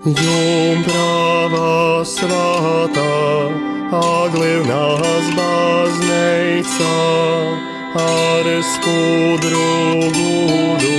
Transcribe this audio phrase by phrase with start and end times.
[0.00, 3.12] Jumprava svētā,
[3.92, 6.94] aglivnās bazneica,
[8.00, 10.96] ar skudru gudu,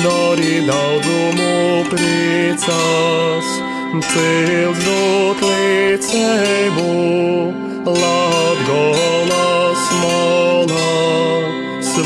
[0.00, 3.48] dari daudzumu priecās,
[4.08, 6.88] cils dot līdzēbu,
[7.92, 11.47] Latgolas molā,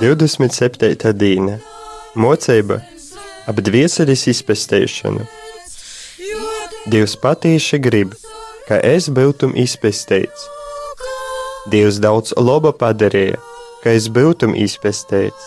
[0.00, 1.12] 27.
[1.12, 1.58] diena-
[2.24, 2.78] mocība
[3.44, 5.26] ap dvieseļas izpētēšanu.
[6.88, 8.14] Dievs patīši grib,
[8.64, 10.46] ka es būtu izpētīts.
[11.68, 13.36] Dievs daudz laba padarīja,
[13.84, 15.44] ka es būtu izpētīts.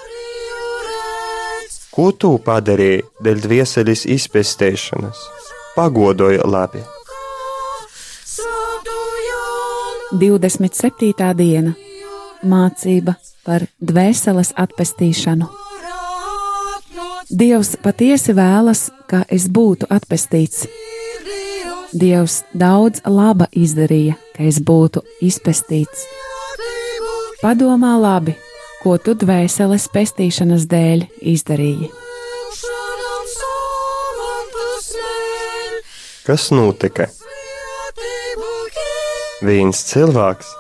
[1.89, 5.17] Ko tu padarīji dēļ dvieseļas izpētēšanas?
[5.73, 6.85] Pagodoja labi.
[10.13, 11.33] 27.
[11.33, 11.73] diena-
[12.53, 15.49] mācība par dvēseles atpestīšanu.
[17.33, 20.67] Dievs patiesi vēlas, ka es būtu atpestīts.
[21.93, 26.05] Dievs daudz laba izdarīja, ka es būtu izpestīts.
[27.41, 28.35] Padomā labi,
[28.83, 31.89] ko tu dvēseles pestīšanas dēļ izdarīji.
[36.23, 37.09] Kas notika?
[39.43, 40.53] Viens cilvēks,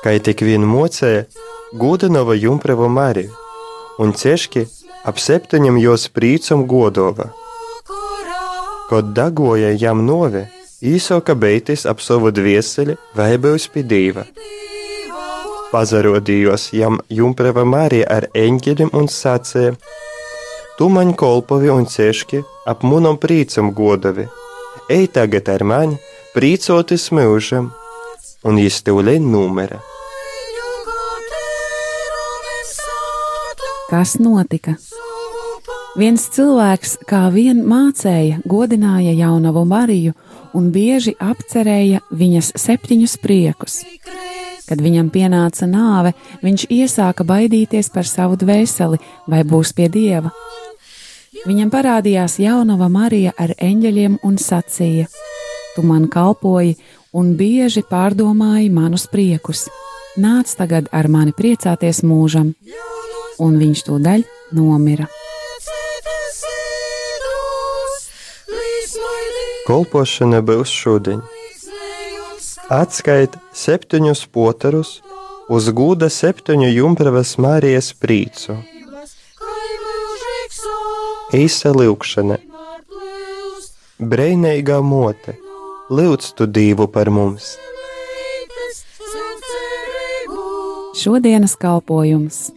[0.00, 1.26] kā tik vienu mocēja,
[1.72, 3.32] godinova jumprevu Mariju,
[3.98, 4.64] un cieški
[5.04, 7.28] ap septiņiem jos prīcam godova.
[8.88, 10.46] Kad dagoja jam novi,
[10.80, 14.24] īsoka beitis ap savu dvieseli vai būs pie dīva.
[15.72, 19.74] Pazarodījos jam jumpreva Marija ar eņģeļiem un sacīja:
[20.78, 24.24] Tu man kolpovi un cieški ap munam prīcam godovi,
[24.88, 26.00] ej tagad ar mani,
[26.32, 27.68] prīcoties mūžam,
[28.44, 29.82] un viņš tūlīt numera.
[33.88, 34.74] Kas notika?
[35.96, 40.12] Viens cilvēks kā vien mācēja, godināja jaunavu Mariju
[40.52, 43.78] un bieži apcerēja viņas septiņus priekus.
[44.68, 46.12] Kad viņam pienāca nāve,
[46.44, 50.34] viņš iesāka baidīties par savu dvēseli, vai būs pie dieva.
[51.48, 55.08] Viņam parādījās jaunava Marija ar eņģeļiem un sacīja:
[55.74, 56.76] Tu man kalpoji
[57.16, 59.64] un bieži pārdomāji manus priekus.
[60.20, 62.52] Nāc tagad ar mani priecāties mūžam,
[63.44, 64.24] un viņš tūdaļ
[64.58, 65.08] nomira.
[69.68, 71.20] Kolpošana būs šodien.
[72.72, 74.98] Atskaita septiņus poterus
[75.52, 78.56] uz gūda septiņu jumpravas Marijas prīcu.
[81.36, 82.38] Īsa lūkšana,
[84.00, 85.36] brīvīgā mote,
[85.92, 87.56] lūdz tu divu par mums!
[90.98, 92.48] Šodienas kalpojums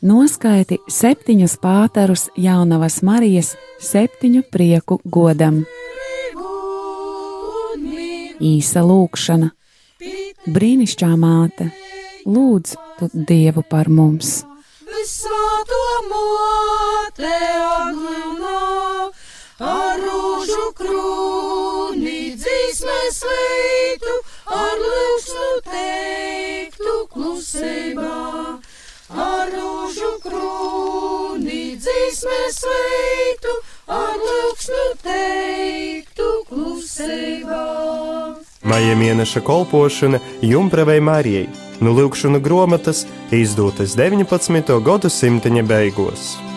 [0.00, 3.50] Noskaiti septiņus pātarus jaunavas Marijas
[3.84, 5.58] septiņu prieku godam.
[8.40, 9.50] Īsa lūkšana,
[10.56, 11.68] brīnišķīgā māte,
[12.24, 14.38] lūdz tu Dievu par mums.
[14.88, 17.36] Visvēto mote
[32.00, 33.54] krūni dzīsmēs veitu,
[33.88, 37.64] ar lūksnu teiktu klusībā.
[38.64, 41.48] Maija mēneša kolpošana Jumpravai Marijai
[41.80, 44.80] no Lūkšana grāmatas izdotas 19.
[44.84, 46.49] gadsimta beigās.